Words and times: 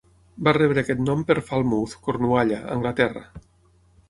Va 0.45 0.53
rebre 0.57 0.83
aquest 0.83 1.03
nom 1.09 1.21
per 1.31 1.37
Falmouth, 1.49 1.93
Cornualla, 2.09 2.63
Anglaterra. 2.79 3.23